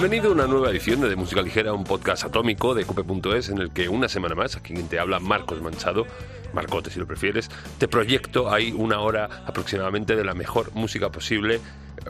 [0.00, 3.58] Bienvenido a una nueva edición de, de Música Ligera, un podcast atómico de cope.es en
[3.58, 6.06] el que una semana más, aquí quien te habla Marcos Manchado,
[6.54, 11.60] Marcote si lo prefieres, te proyecto ahí una hora aproximadamente de la mejor música posible.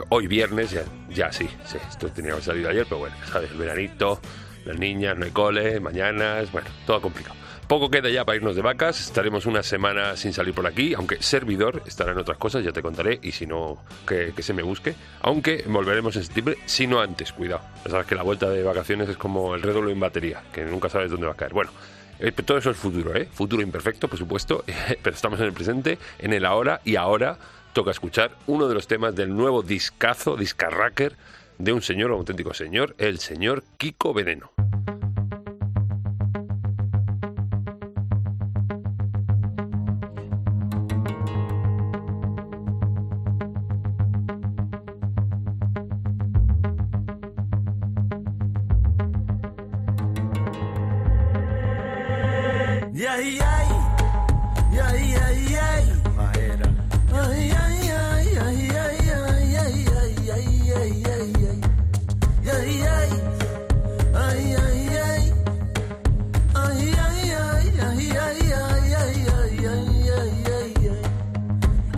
[0.09, 3.56] Hoy viernes, ya, ya sí, sí, esto tenía que salir ayer, pero bueno, sabes, el
[3.59, 4.20] veranito,
[4.65, 7.34] las niñas, no hay cole, mañanas, bueno, todo complicado.
[7.70, 11.23] Poco queda ya para irnos de vacas, estaremos una semana sin salir por aquí, aunque
[11.23, 14.65] servidor estará en otras cosas, ya te contaré, y si no, que, que se me
[14.65, 14.96] busque.
[15.20, 17.62] Aunque volveremos en septiembre, si no antes, cuidado.
[17.84, 20.88] Ya sabes que la vuelta de vacaciones es como el rédolo en batería, que nunca
[20.88, 21.52] sabes dónde va a caer.
[21.52, 21.70] Bueno,
[22.19, 23.29] eh, todo eso es futuro, ¿eh?
[23.33, 24.65] Futuro imperfecto, por supuesto,
[25.05, 27.38] pero estamos en el presente, en el ahora, y ahora
[27.73, 31.15] toca escuchar uno de los temas del nuevo discazo, discarracker,
[31.59, 34.51] de un señor, un auténtico señor, el señor Kiko Veneno.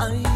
[0.03, 0.32] Are you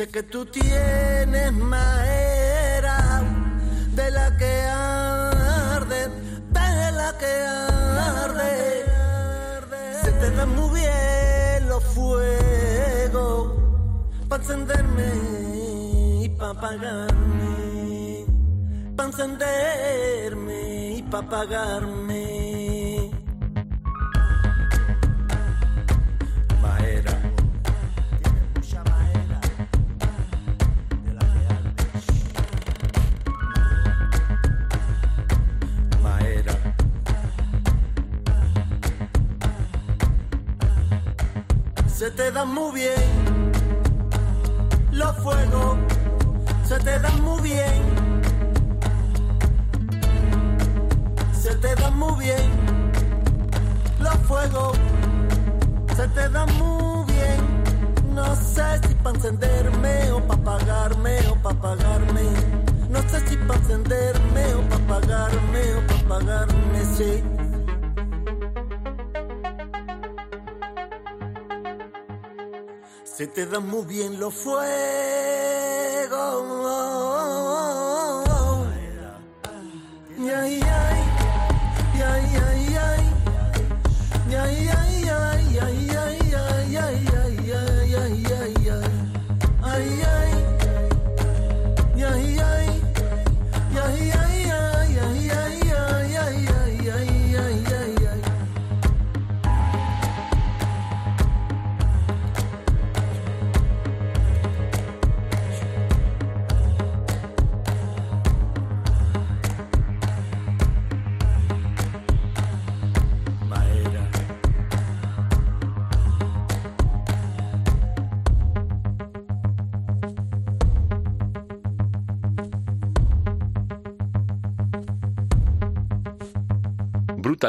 [0.00, 3.22] Dice que tú tienes madera
[3.94, 6.08] de la que arde,
[6.48, 7.42] de la que
[8.24, 8.84] arde.
[10.02, 13.52] Se te dan muy bien los fuegos
[14.26, 18.24] para encenderme y para apagarme,
[18.96, 22.39] para encenderme y para apagarme.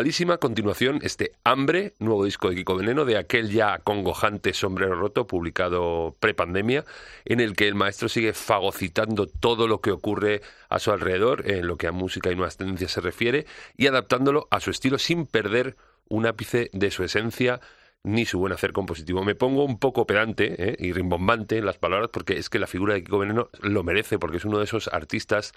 [0.02, 5.28] Brutalísima continuación este Hambre, nuevo disco de Kiko Veneno, de aquel ya congojante Sombrero Roto,
[5.28, 6.86] publicado prepandemia,
[7.24, 11.68] en el que el maestro sigue fagocitando todo lo que ocurre a su alrededor, en
[11.68, 13.46] lo que a música y nuevas tendencias se refiere,
[13.78, 15.76] y adaptándolo a su estilo sin perder
[16.10, 17.62] un ápice de su esencia
[18.02, 19.24] ni su buen hacer compositivo.
[19.24, 20.76] Me pongo un poco pedante ¿eh?
[20.80, 24.18] y rimbombante en las palabras porque es que la figura de Kiko Veneno lo merece,
[24.18, 25.54] porque es uno de esos artistas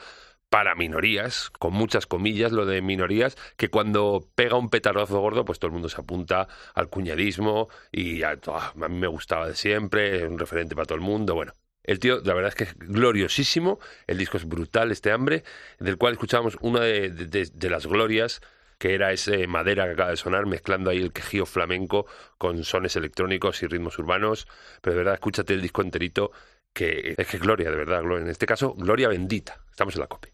[0.55, 5.59] para minorías, con muchas comillas, lo de minorías, que cuando pega un petardazo gordo, pues
[5.59, 10.19] todo el mundo se apunta al cuñadismo y a, a mí me gustaba de siempre,
[10.19, 11.55] es un referente para todo el mundo, bueno.
[11.83, 15.43] El tío, la verdad es que es gloriosísimo, el disco es brutal, este hambre,
[15.81, 18.41] del cual escuchábamos una de, de, las glorias
[18.79, 22.07] que era ese madera que acaba de sonar, mezclando ahí el quejío flamenco
[22.39, 24.47] con sones electrónicos y ritmos urbanos.
[24.83, 26.31] Pero de verdad, escúchate el disco enterito,
[26.75, 28.25] que es que gloria, de verdad, gloria.
[28.25, 29.61] En este caso, gloria bendita.
[29.71, 30.33] Estamos en la COPE.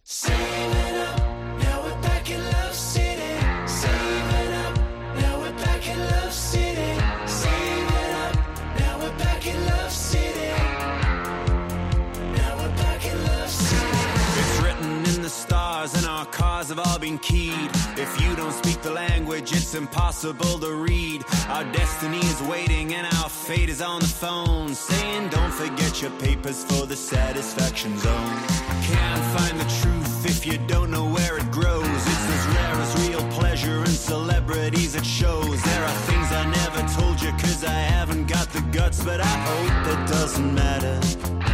[16.78, 17.70] All been keyed.
[17.96, 21.24] If you don't speak the language, it's impossible to read.
[21.48, 24.74] Our destiny is waiting and our fate is on the phone.
[24.74, 28.36] Saying, don't forget your papers for the satisfaction zone.
[28.82, 31.86] Can't find the truth if you don't know where it grows.
[31.86, 35.62] It's as rare as real pleasure and celebrities it shows.
[35.62, 39.24] There are things I never told you cause I haven't got the guts, but I
[39.24, 41.49] hope it doesn't matter.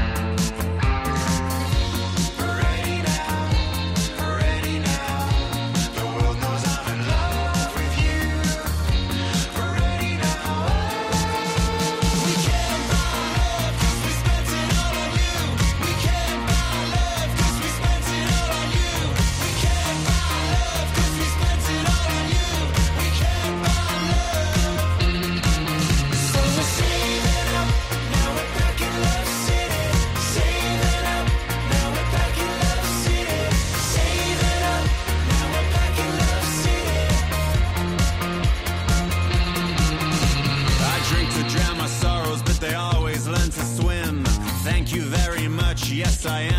[46.29, 46.56] I am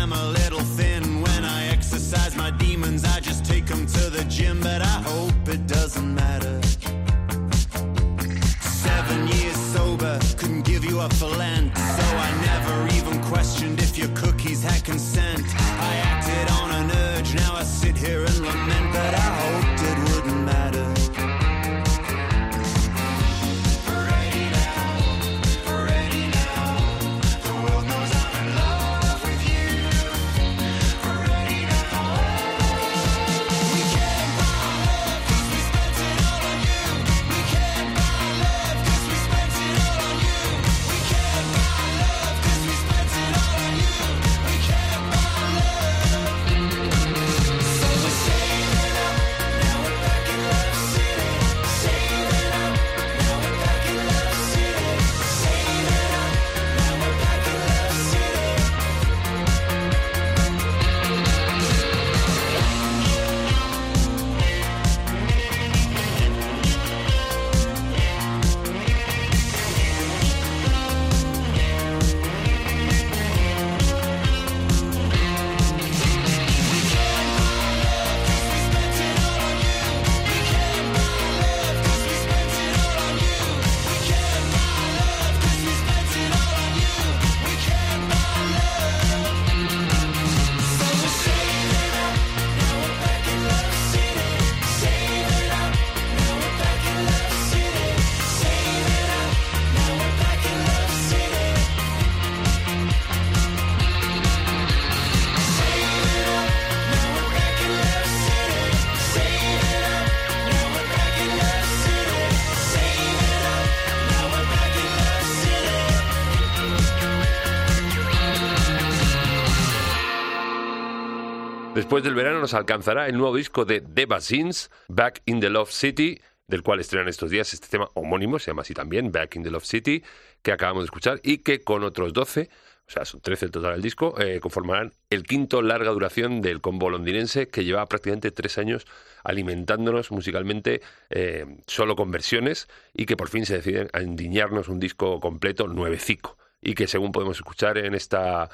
[121.88, 125.70] Después del verano nos alcanzará el nuevo disco de The Basins, Back in the Love
[125.70, 129.42] City, del cual estrenan estos días este tema homónimo, se llama así también, Back in
[129.42, 130.04] the Love City,
[130.42, 132.50] que acabamos de escuchar y que con otros 12,
[132.86, 136.60] o sea, son 13 el total del disco, eh, conformarán el quinto larga duración del
[136.60, 138.84] combo londinense que lleva prácticamente tres años
[139.24, 144.78] alimentándonos musicalmente eh, solo con versiones y que por fin se deciden a endiñarnos un
[144.78, 148.50] disco completo nuevecico y que según podemos escuchar en esta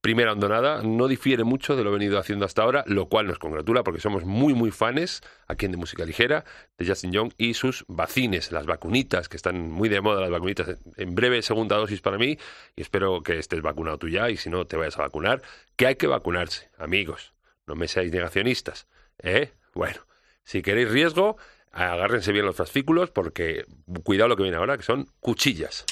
[0.00, 3.82] primera hondonada no difiere mucho de lo venido haciendo hasta ahora, lo cual nos congratula
[3.82, 6.44] porque somos muy, muy fanes aquí en De Música Ligera
[6.78, 10.78] de Justin Young y sus vacines, las vacunitas, que están muy de moda las vacunitas.
[10.96, 12.38] En breve, segunda dosis para mí
[12.76, 15.42] y espero que estés vacunado tú ya y si no, te vayas a vacunar,
[15.76, 17.34] que hay que vacunarse, amigos.
[17.66, 18.86] No me seáis negacionistas.
[19.22, 19.52] ¿eh?
[19.74, 20.00] Bueno,
[20.44, 21.36] si queréis riesgo,
[21.72, 23.64] agárrense bien los fascículos porque
[24.04, 25.84] cuidado lo que viene ahora, que son cuchillas.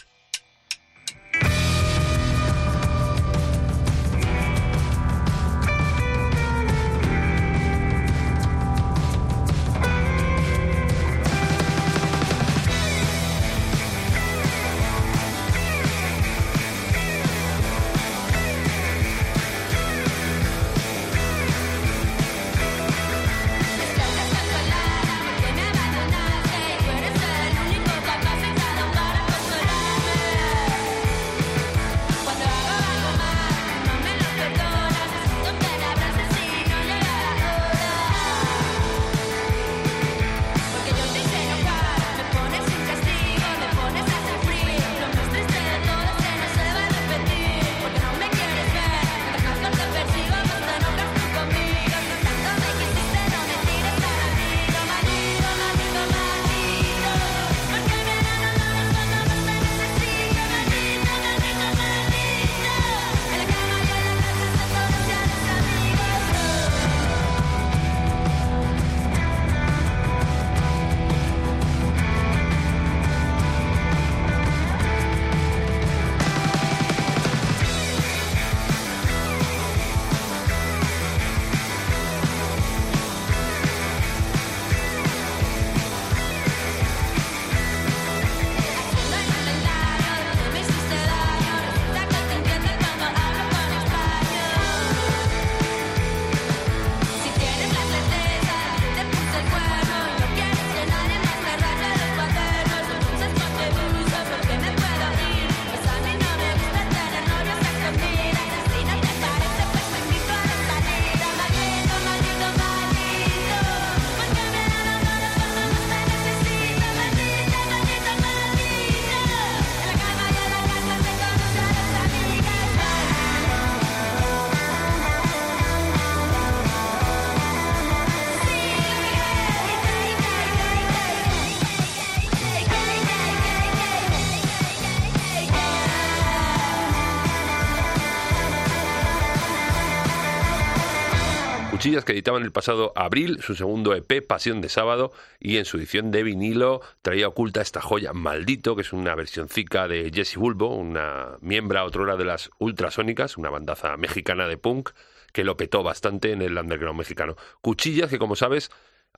[142.05, 146.11] Que editaban el pasado abril su segundo EP, Pasión de Sábado, y en su edición
[146.11, 151.37] de vinilo traía oculta esta joya Maldito, que es una versioncica de Jesse Bulbo, una
[151.41, 154.91] miembro otrora de las Ultrasónicas, una bandaza mexicana de punk
[155.33, 157.37] que lo petó bastante en el underground mexicano.
[157.61, 158.71] Cuchillas que, como sabes,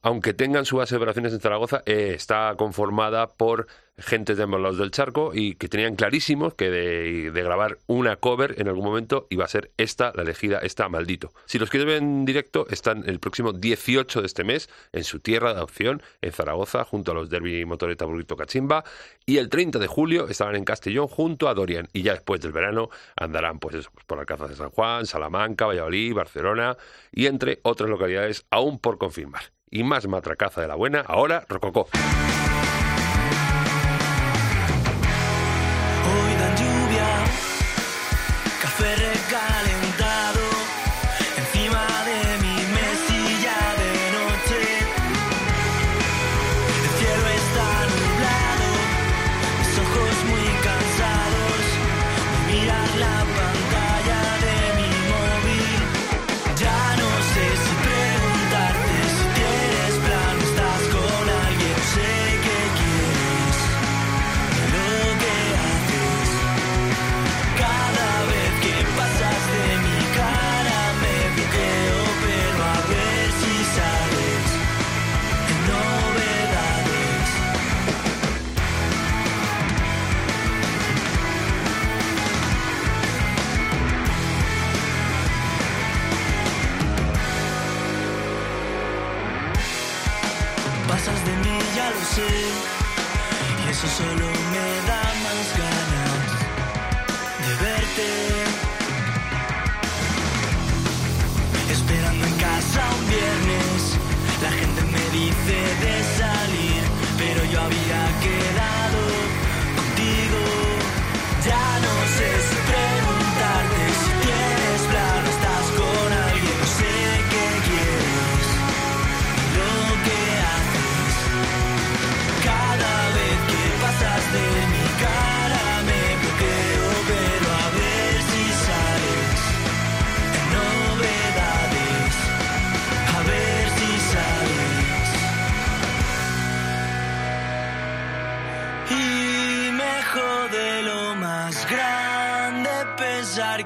[0.02, 3.66] aunque tengan su base de operaciones en Zaragoza, eh, está conformada por
[3.98, 8.54] gente de ambos lados del charco y que tenían clarísimos que de, grabar una cover
[8.58, 11.32] en algún momento iba a ser esta, la elegida, esta maldito.
[11.46, 15.20] Si los quieren ver en directo, están el próximo 18 de este mes en su
[15.20, 18.84] tierra de adopción, en Zaragoza, junto a los Derby Motoreta Burrito Cachimba,
[19.26, 22.52] y el 30 de julio estarán en Castellón junto a Dorian, y ya después del
[22.52, 26.76] verano andarán pues, eso, pues por Alcázar de San Juan, Salamanca, Valladolid, Barcelona
[27.12, 31.88] y entre otras localidades aún por confirmar y más matracaza de la buena, ahora Rococó.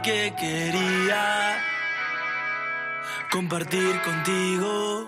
[0.02, 1.62] Que quería
[3.30, 5.06] compartir contigo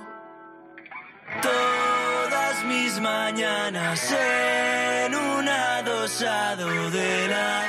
[1.42, 7.64] todas mis mañanas en un adosado de la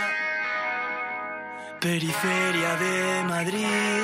[1.79, 4.03] periferia de Madrid.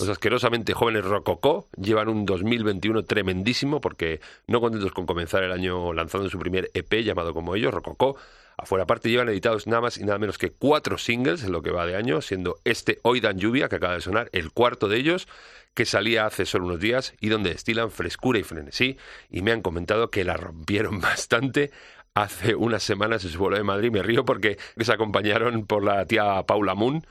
[0.00, 5.92] Los asquerosamente jóvenes Rococó llevan un 2021 tremendísimo porque no contentos con comenzar el año
[5.92, 8.16] lanzando su primer EP llamado como ellos, Rococó,
[8.56, 8.84] afuera.
[8.84, 11.86] Aparte llevan editados nada más y nada menos que cuatro singles en lo que va
[11.86, 15.28] de año, siendo este Hoy Dan Lluvia, que acaba de sonar, el cuarto de ellos,
[15.74, 18.98] que salía hace solo unos días y donde destilan frescura y frenesí.
[19.30, 21.70] Y me han comentado que la rompieron bastante.
[22.12, 23.90] Hace unas semanas en su vuelo de Madrid.
[23.90, 27.04] Me río porque se acompañaron por la tía Paula Moon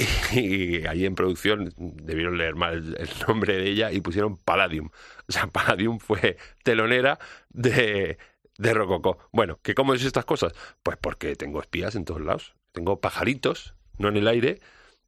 [0.32, 4.90] y ahí en producción debieron leer mal el, nombre de ella y pusieron Palladium.
[5.28, 7.18] O sea, Palladium fue telonera
[7.50, 8.18] de,
[8.58, 9.18] de Rococó.
[9.32, 10.52] Bueno, ¿que cómo es estas cosas?
[10.82, 12.54] Pues porque tengo espías en todos lados.
[12.72, 14.60] Tengo pajaritos, no en el aire,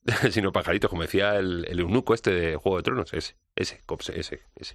[0.30, 3.12] sino pajaritos, como decía el, el eunuco este de Juego de Tronos.
[3.14, 3.80] Ese, ese,
[4.14, 4.72] ese, ese.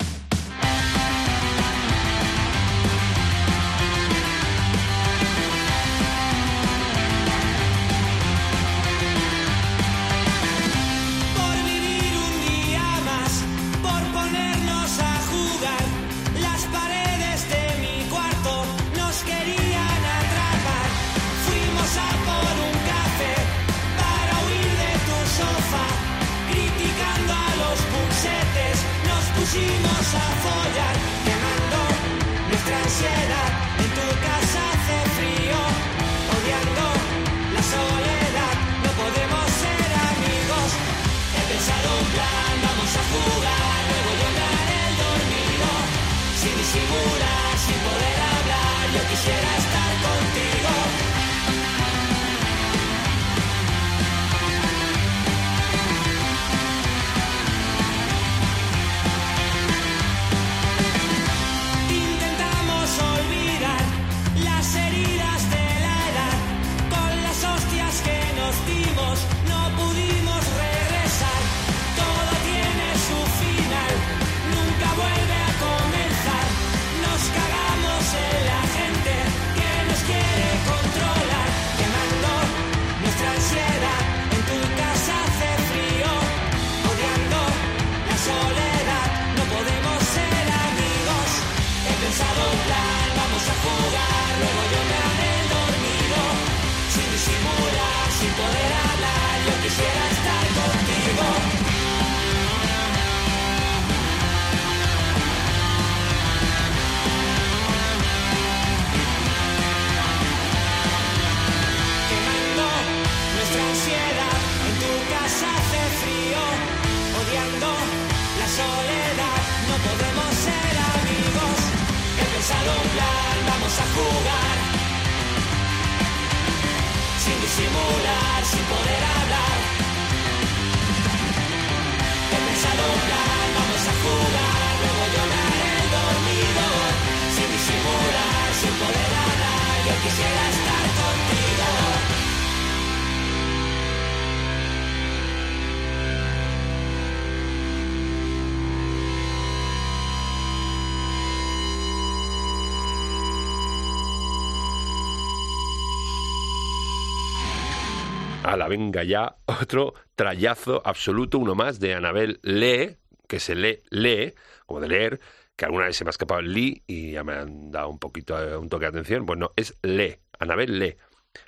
[158.68, 164.34] Venga ya, otro trayazo absoluto, uno más de Anabel Lee, que se lee, lee,
[164.66, 165.20] como de leer,
[165.58, 167.98] que alguna vez se me ha escapado el Lee y ya me han dado un
[168.00, 169.26] poquito, eh, un toque de atención.
[169.26, 170.96] Pues no, es Lee, Anabel Lee.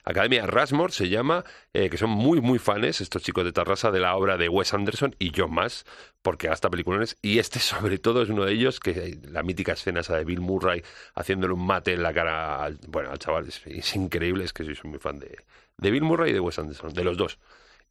[0.03, 3.99] Academia Rasmore se llama, eh, que son muy, muy fans, estos chicos de Tarrasa, de
[3.99, 5.85] la obra de Wes Anderson y John más,
[6.21, 7.17] porque hasta películas.
[7.21, 10.41] Y este, sobre todo, es uno de ellos, que la mítica escena esa de Bill
[10.41, 10.83] Murray
[11.15, 13.47] haciéndole un mate en la cara al, bueno, al chaval.
[13.47, 15.37] Es increíble, es que soy muy fan de,
[15.79, 17.39] de Bill Murray y de Wes Anderson, de los dos.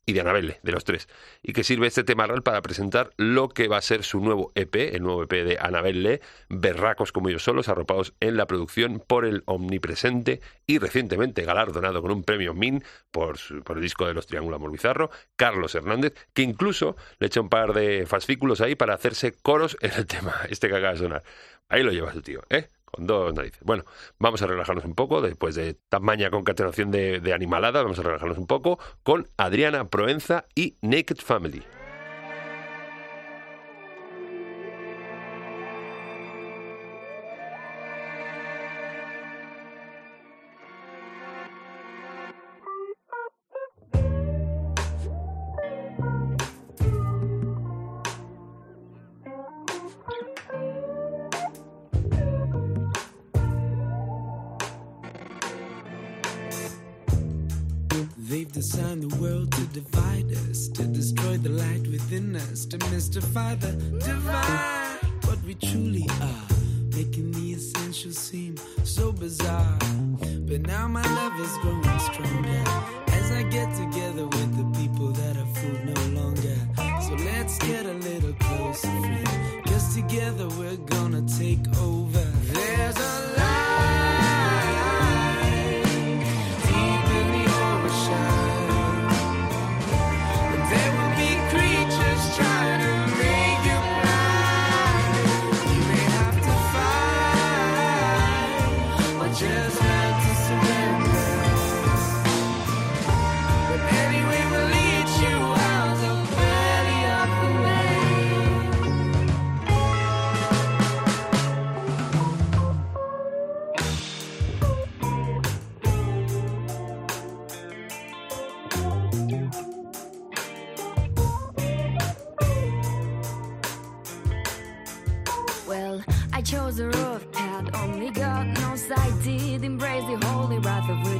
[0.06, 1.06] Y de Annabelle, de los tres.
[1.42, 4.52] Y que sirve este tema real para presentar lo que va a ser su nuevo
[4.54, 9.26] EP, el nuevo EP de Annabelle, berracos como ellos solos, arropados en la producción por
[9.26, 14.14] el omnipresente y recientemente galardonado con un premio MIN por, su- por el disco de
[14.14, 18.76] los Triángulos Amor Bizarro, Carlos Hernández, que incluso le echa un par de fascículos ahí
[18.76, 21.22] para hacerse coros en el tema, este que acaba de sonar.
[21.68, 22.68] Ahí lo lleva su tío, ¿eh?
[22.90, 23.60] Con dos narices.
[23.62, 23.84] Bueno,
[24.18, 27.82] vamos a relajarnos un poco después de tamaña concatenación de, de animalada.
[27.82, 31.62] Vamos a relajarnos un poco con Adriana Proenza y Naked Family.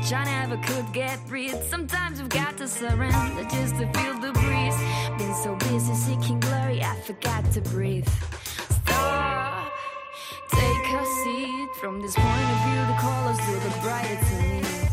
[0.09, 1.62] which I never could get rid.
[1.64, 4.77] Sometimes we've got to surrender just to feel the breeze.
[5.18, 8.09] Been so busy seeking glory, I forgot to breathe.
[8.71, 9.71] Stop,
[10.51, 11.68] take a seat.
[11.81, 14.88] From this point of view, the colors look brighter to me.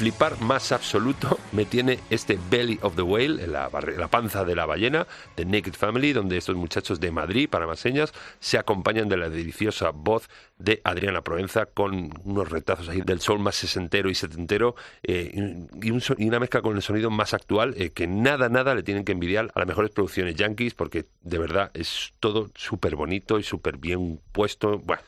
[0.00, 4.64] Flipar más absoluto me tiene este Belly of the Whale, la, la panza de la
[4.64, 9.18] ballena, de Naked Family, donde estos muchachos de Madrid, para más señas, se acompañan de
[9.18, 14.14] la deliciosa voz de Adriana Provenza con unos retazos ahí del sol más sesentero y
[14.14, 18.82] setentero eh, y, una mezcla con el sonido más actual eh, que nada, nada le
[18.82, 23.38] tienen que envidiar a las mejores producciones yankees porque de verdad es todo súper bonito
[23.38, 24.78] y súper bien puesto.
[24.78, 25.02] Bueno,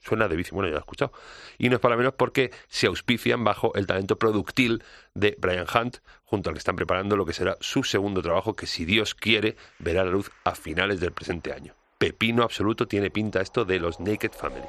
[0.00, 1.12] suena de bici, bueno, ya lo he escuchado.
[1.58, 4.82] Y no es para menos porque se auspician bajo el talento productil
[5.14, 8.66] de Brian Hunt, junto al que están preparando lo que será su segundo trabajo, que
[8.66, 11.74] si Dios quiere, verá la luz a finales del presente año.
[11.98, 14.68] Pepino absoluto tiene pinta esto de los Naked Family.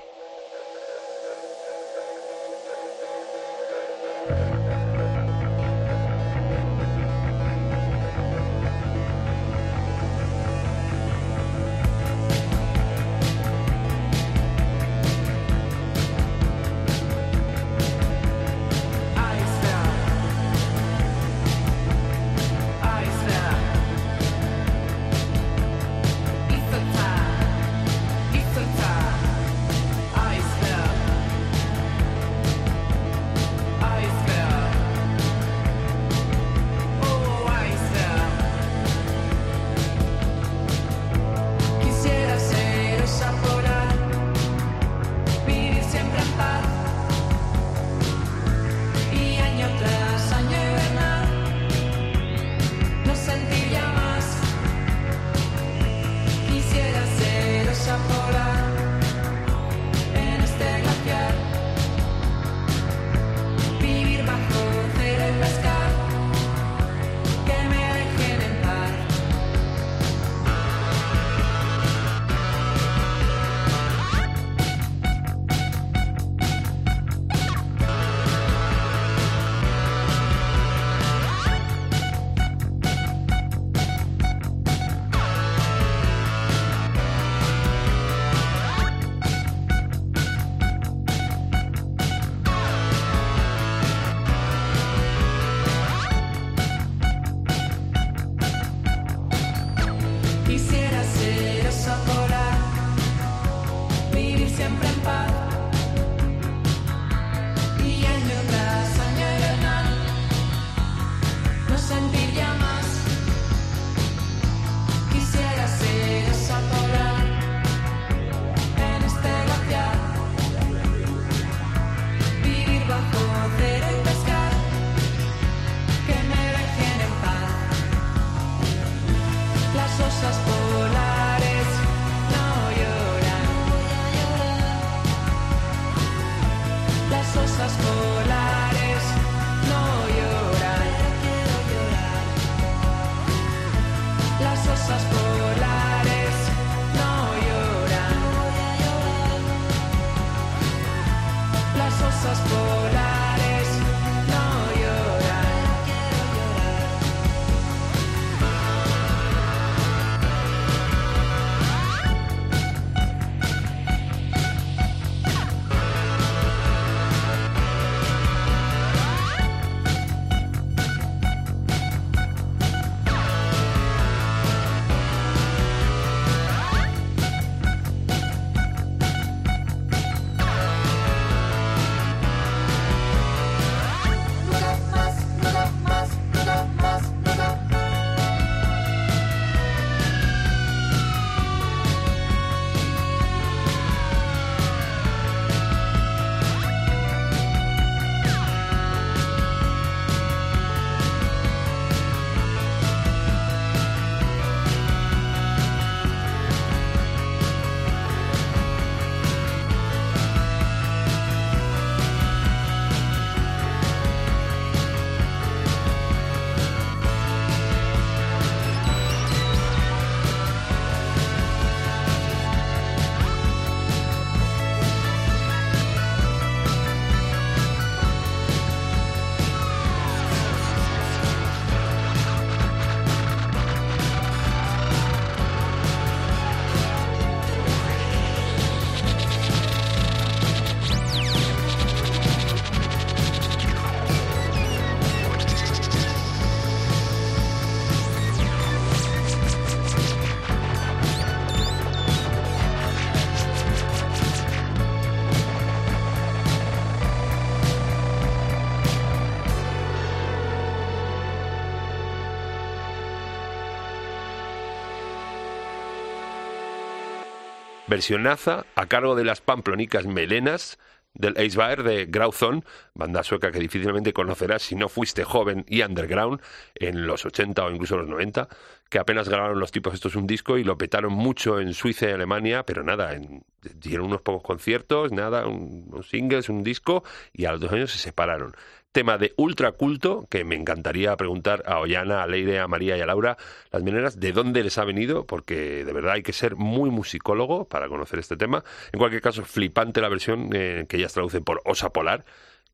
[267.89, 270.77] Versionaza a cargo de las pamplonicas melenas
[271.15, 276.39] del Eisbaer de Grauzon, banda sueca que difícilmente conocerás si no fuiste joven y underground
[276.75, 278.47] en los 80 o incluso los 90,
[278.89, 282.11] que apenas grabaron los tipos estos un disco y lo petaron mucho en Suiza y
[282.11, 283.43] Alemania, pero nada, en,
[283.75, 287.91] dieron unos pocos conciertos, nada, un- unos singles, un disco y a los dos años
[287.91, 288.55] se separaron.
[288.91, 293.01] Tema de ultra culto que me encantaría preguntar a Ollana, a Leire, a María y
[293.01, 293.37] a Laura,
[293.71, 297.65] las mineras, de dónde les ha venido, porque de verdad hay que ser muy musicólogo
[297.65, 298.63] para conocer este tema.
[298.91, 302.25] En cualquier caso, flipante la versión eh, que ellas traducen por Osa Polar,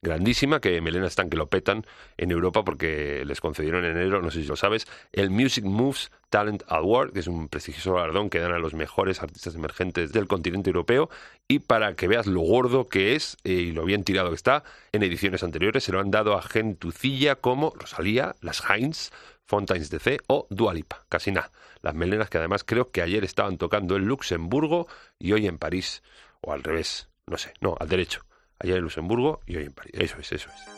[0.06, 1.86] grandísima, que Melena están que lo petan
[2.18, 6.12] en Europa porque les concedieron en enero, no sé si lo sabes, el Music Moves
[6.30, 10.28] Talent Award, que es un prestigioso galardón que dan a los mejores artistas emergentes del
[10.28, 11.10] continente europeo,
[11.48, 14.64] y para que veas lo gordo que es eh, y lo bien tirado que está,
[14.92, 19.12] en ediciones anteriores se lo han dado a gentucilla como Rosalía, las Heinz,
[19.46, 21.52] Fontaines DC o Dualipa, casi nada.
[21.82, 24.88] Las melenas que además creo que ayer estaban tocando en Luxemburgo
[25.20, 26.02] y hoy en París,
[26.42, 28.22] o al revés, no sé, no, al derecho.
[28.60, 29.94] Ayer en Luxemburgo y hoy en París.
[29.96, 30.76] Eso es, eso es.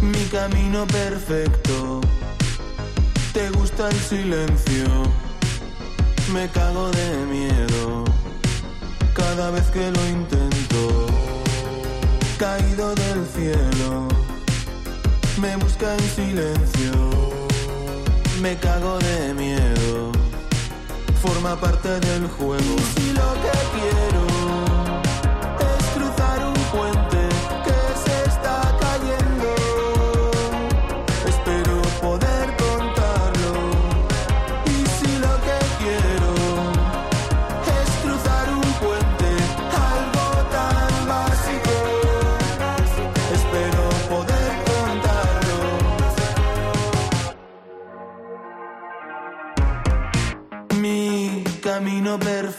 [0.00, 2.00] Mi camino perfecto.
[3.32, 4.86] Te gusta el silencio.
[6.32, 8.04] Me cago de miedo.
[9.14, 11.06] Cada vez que lo intento.
[12.38, 14.08] Caído del cielo.
[15.40, 16.92] Me busca en silencio.
[18.40, 19.83] Me cago de miedo.
[21.24, 22.76] Forma parte del juego.
[22.94, 24.26] Si lo que quiero
[25.58, 27.13] es cruzar un puente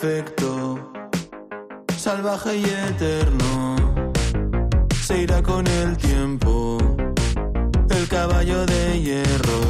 [0.05, 0.77] perfecto,
[1.97, 3.75] salvaje y eterno,
[5.03, 6.77] se irá con el tiempo.
[7.89, 9.61] El caballo de hierro,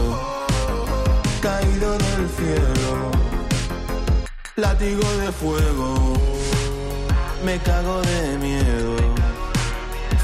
[1.42, 3.12] caído del cielo,
[4.58, 6.14] látigo de fuego,
[7.46, 8.96] me cago de miedo,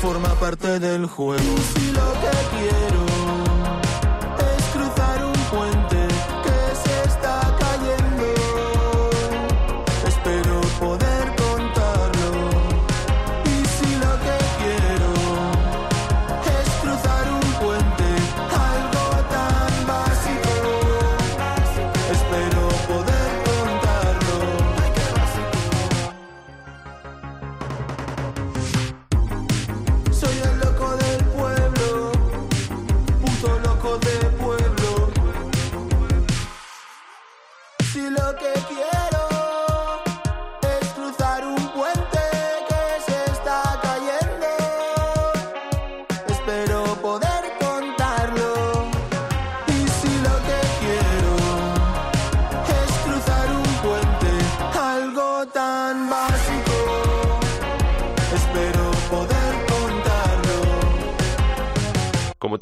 [0.01, 1.55] forma parte del juego.
[1.73, 3.20] Si lo que quiero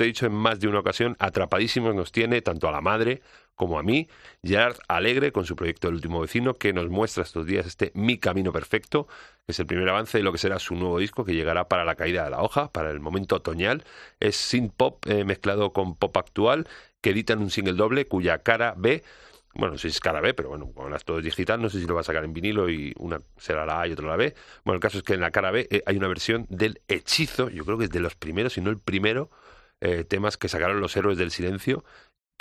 [0.10, 3.22] dicho en más de una ocasión, atrapadísimos nos tiene tanto a la madre
[3.56, 4.08] como a mí,
[4.41, 8.17] Gerard Alegre con su proyecto El último vecino, que nos muestra estos días este Mi
[8.17, 9.08] Camino Perfecto,
[9.45, 11.84] que es el primer avance de lo que será su nuevo disco que llegará para
[11.84, 13.84] la caída de la hoja, para el momento otoñal.
[14.22, 16.67] Es synth pop eh, mezclado con pop actual,
[17.02, 19.04] que editan un single doble cuya cara B
[19.56, 21.80] bueno, no sé si es cara B, pero bueno, como las todo digital, no sé
[21.80, 24.15] si lo va a sacar en vinilo y una será la A y otra la
[24.15, 24.36] B.
[24.63, 27.50] Bueno, el caso es que en la cara B eh, hay una versión del Hechizo,
[27.50, 29.30] yo creo que es de los primeros, si no el primero,
[29.81, 31.83] eh, temas que sacaron los héroes del silencio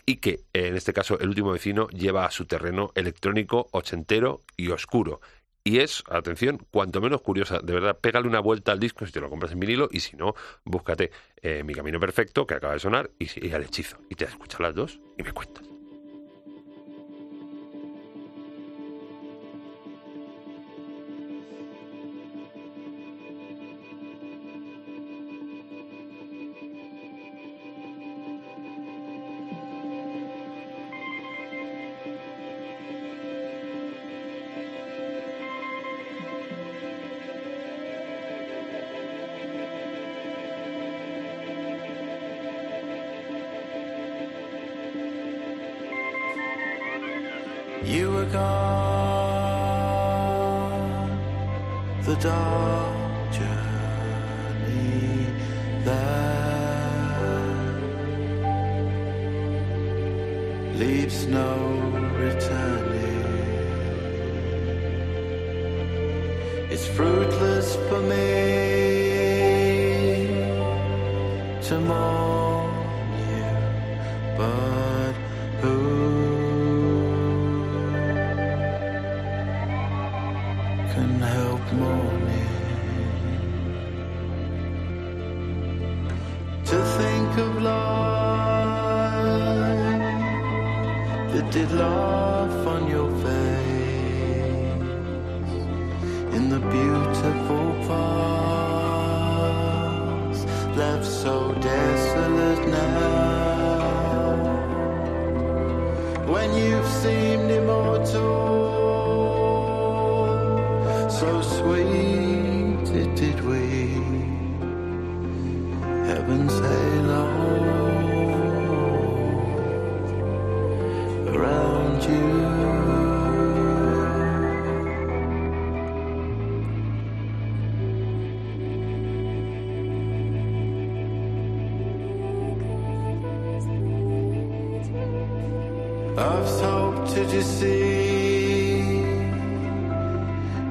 [0.07, 4.69] y que en este caso el último vecino lleva a su terreno electrónico ochentero y
[4.71, 5.21] oscuro.
[5.65, 7.59] Y es, atención, cuanto menos curiosa.
[7.59, 10.17] De verdad, pégale una vuelta al disco si te lo compras en vinilo y si
[10.17, 11.11] no, búscate
[11.43, 13.99] eh, Mi Camino Perfecto, que acaba de sonar, y, y El Hechizo.
[14.09, 15.78] Y te escuchas las dos y me cuentas.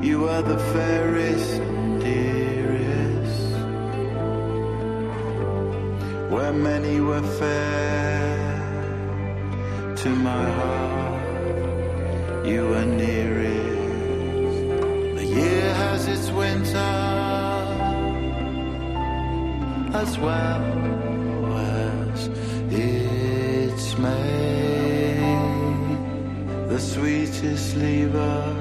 [0.07, 1.57] You are the fairest,
[1.99, 3.41] dearest.
[6.33, 8.35] Where many were fair
[10.01, 11.25] to my heart
[12.47, 14.57] you are nearest.
[15.19, 16.93] The year has its winter
[20.03, 20.63] as well
[21.57, 22.29] as
[22.71, 25.17] its May
[26.69, 28.56] the sweetest leave us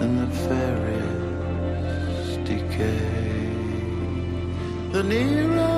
[0.00, 3.48] and the fairest decay.
[4.92, 5.77] The nearer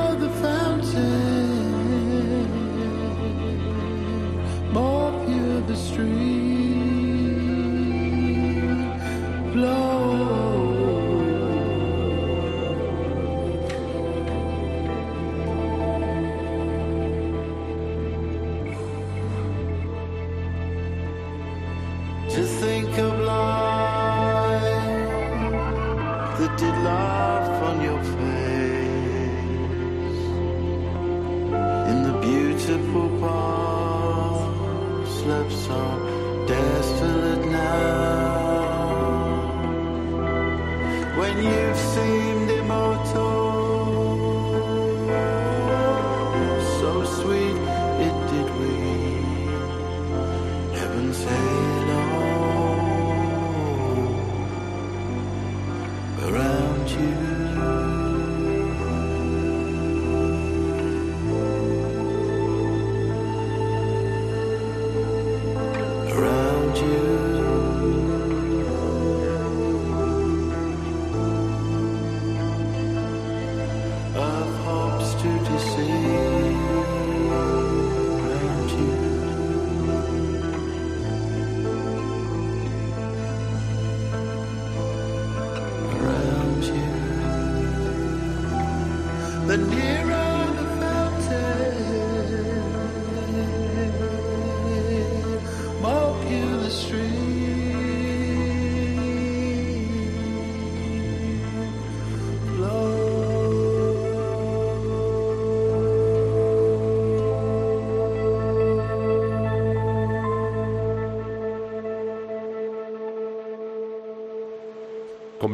[75.22, 76.39] to deceive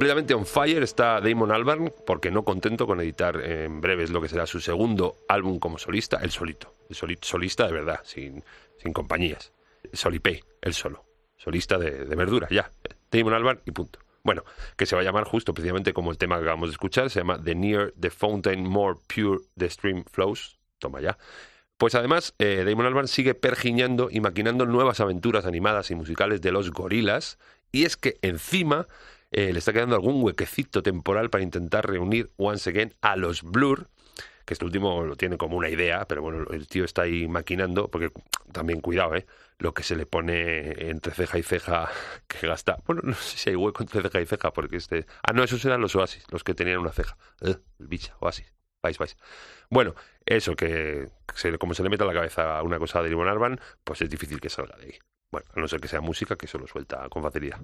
[0.06, 4.28] Completamente on fire está Damon Albarn porque no contento con editar en breves lo que
[4.28, 8.44] será su segundo álbum como solista, el solito, el soli- solista de verdad, sin,
[8.78, 9.52] sin compañías.
[9.92, 11.04] Solipé, el solo,
[11.36, 12.70] solista de, de verdura, ya.
[13.10, 13.98] Damon Albarn y punto.
[14.22, 14.44] Bueno,
[14.76, 17.18] que se va a llamar justo precisamente como el tema que acabamos de escuchar, se
[17.18, 20.56] llama The Near the Fountain More Pure the Stream Flows.
[20.78, 21.18] Toma ya.
[21.78, 26.52] Pues además, eh, Damon Albarn sigue pergiñando y maquinando nuevas aventuras animadas y musicales de
[26.52, 27.38] los gorilas.
[27.72, 28.86] Y es que encima
[29.30, 33.88] eh, le está quedando algún huequecito temporal para intentar reunir once again a los Blur,
[34.44, 37.88] que este último lo tiene como una idea, pero bueno, el tío está ahí maquinando,
[37.88, 38.12] porque
[38.52, 39.26] también cuidado, ¿eh?
[39.58, 41.90] Lo que se le pone entre ceja y ceja
[42.28, 42.78] que gasta.
[42.86, 45.06] Bueno, no sé si hay hueco entre ceja y ceja, porque este.
[45.22, 47.16] Ah, no, esos eran los oasis, los que tenían una ceja.
[47.40, 48.52] Eh, el bicha, oasis.
[48.82, 49.16] Vais, vais.
[49.68, 51.08] Bueno, eso, que
[51.58, 54.40] como se le mete a la cabeza una cosa de Limon Arban, pues es difícil
[54.40, 54.98] que salga de ahí.
[55.32, 57.60] Bueno, a no ser que sea música, que eso lo suelta con facilidad.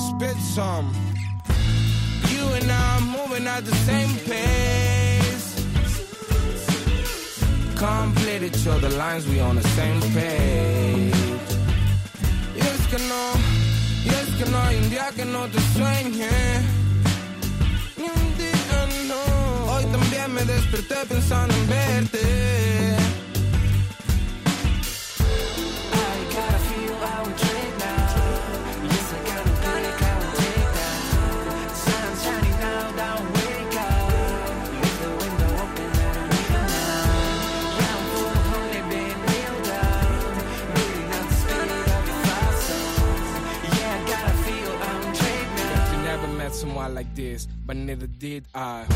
[0.00, 0.92] Me spit some.
[2.32, 5.48] You and I moving at the same pace.
[7.76, 11.14] Complete each other lines, we on the same page.
[12.56, 13.24] Y es que no,
[14.04, 16.36] y es que no hay un día que no te sueñe.
[17.98, 19.72] Ni un día no.
[19.72, 23.09] Hoy también me desperté pensando en verte.
[46.90, 48.86] Like this, but neither did I.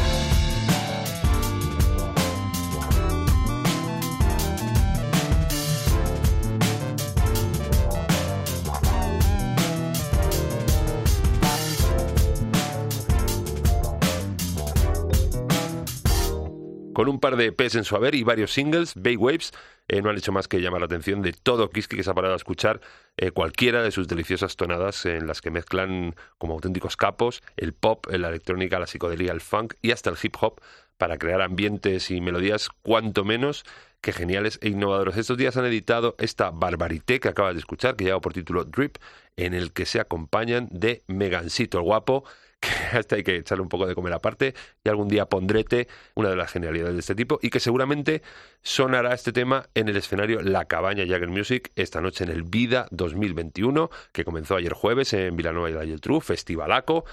[16.94, 19.52] Con un par de EPs en su haber y varios singles, Bay Waves
[19.94, 22.14] eh, no han hecho más que llamar la atención de todo Kiski que se ha
[22.14, 22.80] parado a escuchar
[23.16, 28.06] eh, cualquiera de sus deliciosas tonadas en las que mezclan como auténticos capos el pop,
[28.10, 30.60] la electrónica, la psicodelia, el funk y hasta el hip hop
[30.98, 33.64] para crear ambientes y melodías cuanto menos
[34.00, 35.16] que geniales e innovadores.
[35.16, 38.96] Estos días han editado esta barbarité que acabas de escuchar, que lleva por título Drip,
[39.36, 42.24] en el que se acompañan de Megancito, el guapo,
[42.64, 46.30] que hasta hay que echarle un poco de comer aparte y algún día pondrete una
[46.30, 48.22] de las genialidades de este tipo y que seguramente
[48.62, 52.86] sonará este tema en el escenario La Cabaña Jagger Music esta noche en el Vida
[52.90, 57.04] 2021 que comenzó ayer jueves en Vilanova y la Geltrú, festivalaco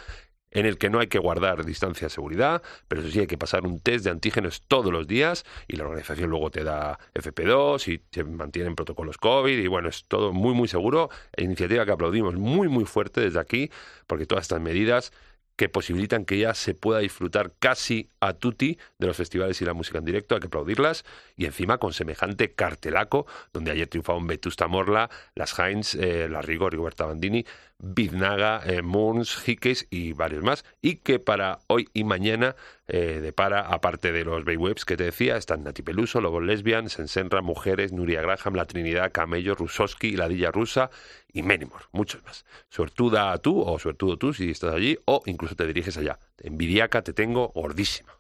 [0.51, 3.37] en el que no hay que guardar distancia de seguridad, pero eso sí hay que
[3.37, 7.87] pasar un test de antígenos todos los días y la organización luego te da FP2
[7.87, 12.35] y se mantienen protocolos COVID y bueno, es todo muy muy seguro, iniciativa que aplaudimos
[12.35, 13.71] muy muy fuerte desde aquí
[14.07, 15.13] porque todas estas medidas
[15.55, 19.73] que posibilitan que ya se pueda disfrutar casi a tutti de los festivales y la
[19.73, 24.67] música en directo, hay que aplaudirlas, y encima con semejante cartelaco, donde ayer triunfaron Vetusta
[24.67, 27.45] Morla, las Heinz, eh, la Rigor, Rigoberta Bandini,
[27.81, 32.55] Biznaga, eh, Moons, Hickes y varios más, y que para hoy y mañana
[32.87, 37.41] eh, depara, aparte de los Baywebs que te decía, están Nati Peluso, Lobos Lesbian, Sensenra,
[37.41, 40.91] Mujeres, Nuria Graham, La Trinidad, Camello, Rusowski, Ladilla Rusa
[41.33, 42.45] y Menimor, muchos más.
[42.69, 46.19] Suertuda tú o suertudo tú si estás allí o incluso te diriges allá.
[46.37, 48.13] Envidiaca te tengo gordísima.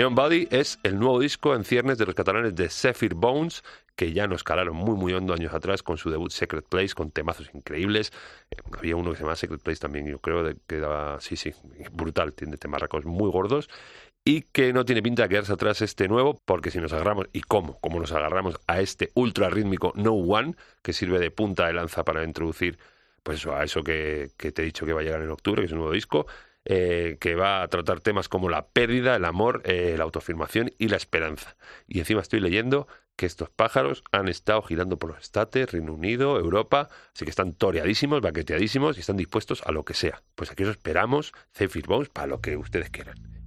[0.00, 3.62] Neon Body es el nuevo disco en ciernes de los catalanes de Zephyr Bones,
[3.94, 7.10] que ya nos calaron muy muy hondo años atrás con su debut Secret Place, con
[7.10, 8.10] temazos increíbles.
[8.50, 11.52] Eh, había uno que se llama Secret Place también, yo creo que daba, sí, sí,
[11.92, 13.68] brutal, tiene temarracos muy gordos
[14.24, 17.42] y que no tiene pinta de quedarse atrás este nuevo, porque si nos agarramos, y
[17.42, 21.74] cómo, cómo nos agarramos a este ultra rítmico No One, que sirve de punta de
[21.74, 22.78] lanza para introducir
[23.22, 25.60] pues eso, a eso que, que te he dicho que va a llegar en octubre,
[25.60, 26.26] que es un nuevo disco,
[26.72, 30.86] eh, que va a tratar temas como la pérdida, el amor, eh, la autoafirmación y
[30.86, 31.56] la esperanza.
[31.88, 36.38] Y encima estoy leyendo que estos pájaros han estado girando por los estates, Reino Unido,
[36.38, 40.22] Europa, así que están toreadísimos, baqueteadísimos y están dispuestos a lo que sea.
[40.36, 43.39] Pues aquí os esperamos, Zephyr Bones, para lo que ustedes quieran.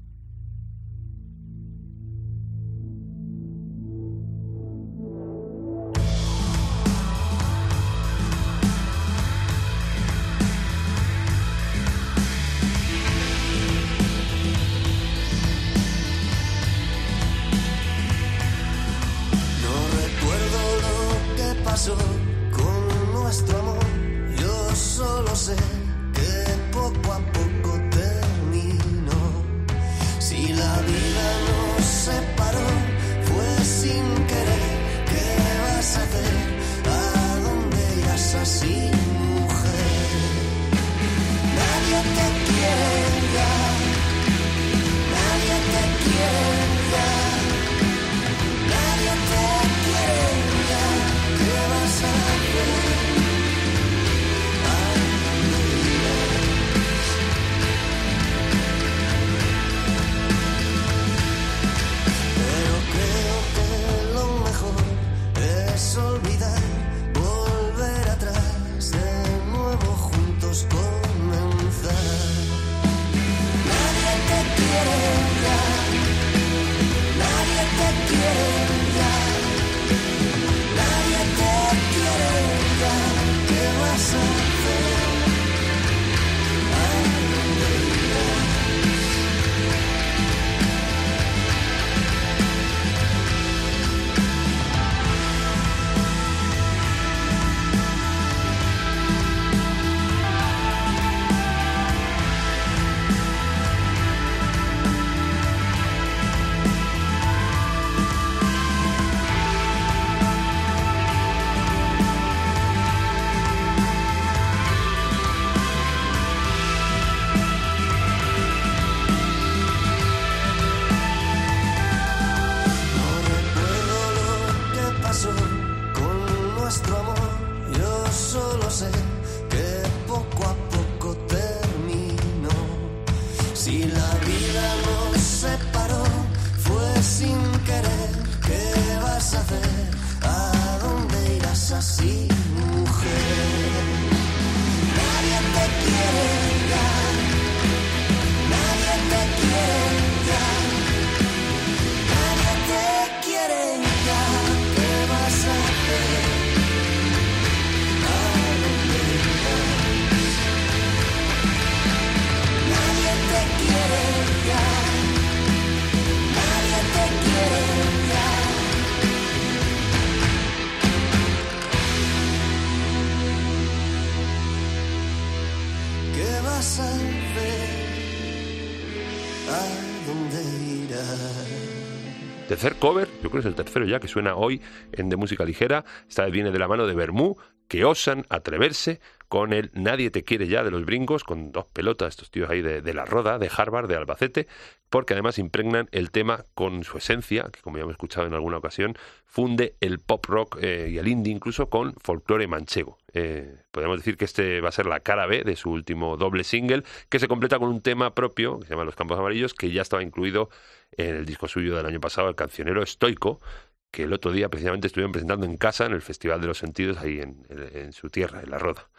[182.53, 185.43] Tercer cover, yo creo que es el tercero ya que suena hoy en De Música
[185.43, 185.85] Ligera.
[186.07, 187.35] Esta viene de la mano de Bermú,
[187.67, 189.01] que osan atreverse
[189.33, 192.61] con el Nadie te quiere ya de los bringos, con dos pelotas, estos tíos ahí
[192.61, 194.45] de, la Roda, de Harvard, de Albacete,
[194.91, 198.57] porque además impregnan el tema con su esencia, que como ya hemos escuchado en alguna
[198.57, 202.99] ocasión, funde el pop rock eh, y el indie incluso con folclore manchego.
[203.11, 206.43] Eh, podemos decir que este va a ser la cara B de su último doble
[206.43, 209.71] single, que se completa con un tema propio, que se llama Los Campos Amarillos, que
[209.71, 210.51] ya estaba incluido
[210.95, 213.41] en el disco suyo del año pasado, El Cancionero Estoico,
[213.89, 216.99] que el otro día precisamente estuvieron presentando en casa en el Festival de los Sentidos,
[216.99, 218.89] ahí en su tierra, en La Roda.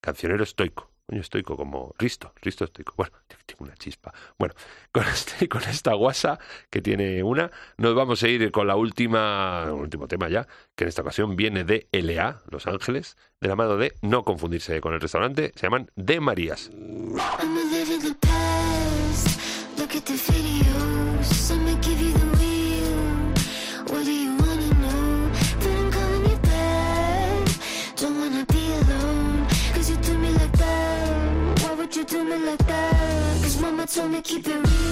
[0.00, 0.90] Cancionero estoico.
[1.10, 2.94] Coño, estoico como Risto, Risto estoico.
[2.96, 3.12] Bueno,
[3.46, 4.14] tengo una chispa.
[4.38, 4.54] Bueno,
[4.92, 6.38] con, este, con esta guasa
[6.70, 10.46] que tiene una, nos vamos a ir con la última, el último tema ya,
[10.76, 14.80] que en esta ocasión viene de LA, Los Ángeles, de la mano de, no confundirse
[14.80, 16.70] con el restaurante, se llaman De Marías.
[34.10, 34.89] Me keep it real.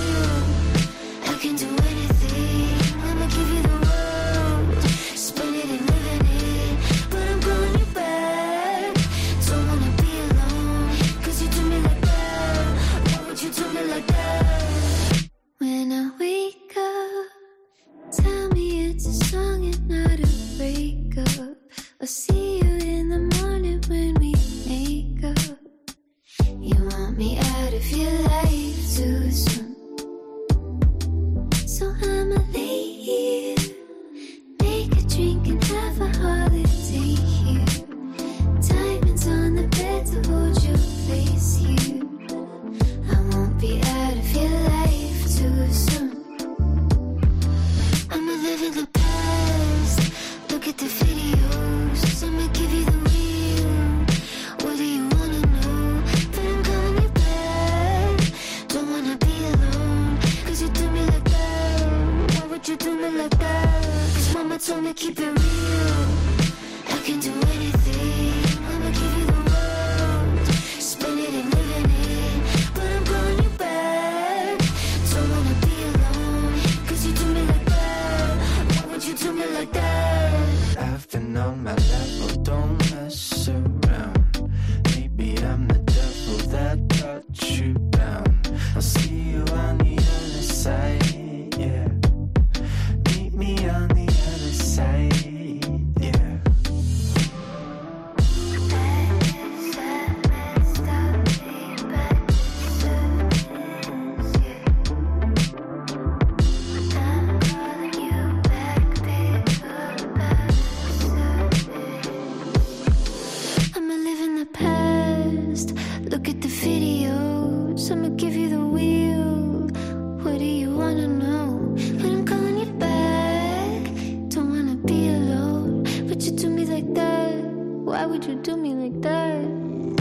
[128.08, 129.98] Would you do me like that?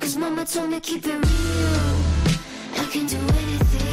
[0.00, 1.98] Cause mama told me keep it real.
[2.76, 3.87] I can do anything.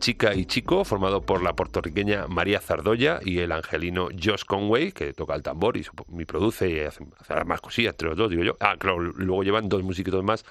[0.00, 5.12] Chica y chico formado por la puertorriqueña María Zardoya y el angelino Josh Conway, que
[5.12, 5.86] toca el tambor y,
[6.18, 8.56] y produce y hace, hace más cosillas entre los dos, digo yo.
[8.60, 10.44] Ah, claro, luego llevan dos musiquitos más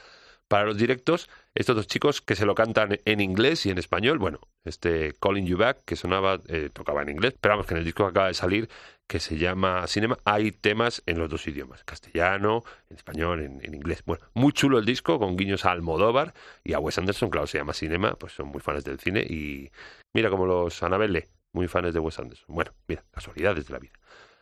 [0.48, 1.30] para los directos.
[1.56, 4.18] Estos dos chicos que se lo cantan en inglés y en español.
[4.18, 7.80] Bueno, este Calling You Back, que sonaba, eh, tocaba en inglés, pero vamos, que en
[7.80, 8.70] el disco que acaba de salir,
[9.10, 13.74] que se llama Cinema, hay temas en los dos idiomas, castellano, en español, en, en
[13.74, 14.04] inglés.
[14.06, 17.58] Bueno, muy chulo el disco, con guiños a Almodóvar y a Wes Anderson, claro, se
[17.58, 19.72] llama Cinema, pues son muy fans del cine y
[20.14, 22.46] mira como los Anabelle, muy fans de Wes Anderson.
[22.56, 23.94] Bueno, mira, casualidades de la vida.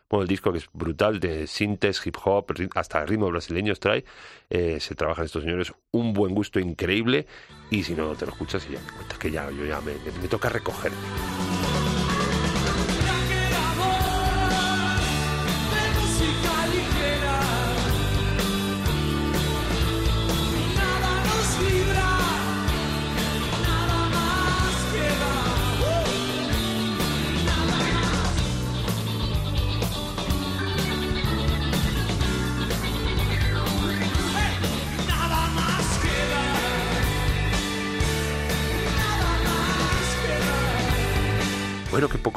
[0.09, 4.03] Bueno, el disco que es brutal, de sintes, hip hop, hasta ritmos brasileños trae.
[4.49, 7.25] Eh, se trabajan estos señores, un buen gusto increíble.
[7.71, 9.95] Y si no te lo escuchas, y ya me cuentas que ya, yo ya me-
[10.21, 10.91] me toca recoger.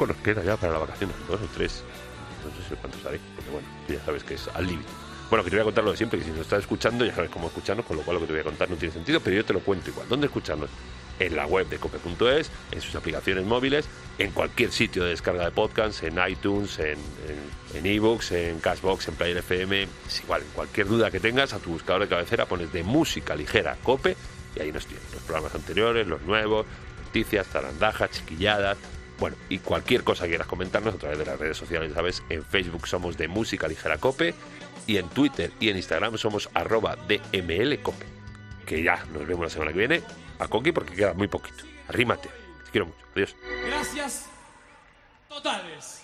[0.07, 1.83] Nos queda ya para la vacación, dos o tres.
[2.43, 4.89] No sé cuántos haré, porque bueno, ya sabes que es al límite.
[5.29, 7.95] Bueno, que te de siempre, que si nos estás escuchando ya sabes cómo escucharnos, con
[7.95, 9.59] lo cual lo que te voy a contar no tiene sentido, pero yo te lo
[9.61, 10.07] cuento igual.
[10.09, 10.69] ¿Dónde escucharnos?
[11.19, 13.85] En la web de cope.es, en sus aplicaciones móviles,
[14.17, 19.07] en cualquier sitio de descarga de podcasts, en iTunes, en en- en ebooks, en Cashbox,
[19.07, 22.45] en Player FM, es igual, en cualquier duda que tengas, a tu buscador de cabecera
[22.45, 24.17] pones de música ligera cope
[24.55, 26.65] y ahí nos tienes los programas anteriores, los nuevos,
[27.05, 28.77] noticias, zarandajas, chiquilladas,
[29.21, 32.23] bueno, y cualquier cosa que quieras comentarnos a través de las redes sociales, ¿sabes?
[32.29, 34.33] En Facebook somos de Música Ligera Cope
[34.87, 38.03] y en Twitter y en Instagram somos arroba DMLCope.
[38.65, 40.01] Que ya nos vemos la semana que viene
[40.39, 41.63] a Coqui porque queda muy poquito.
[41.87, 42.29] Arrímate.
[42.65, 42.97] Te quiero mucho.
[43.13, 43.35] Adiós.
[43.67, 44.25] Gracias
[45.29, 46.01] totales.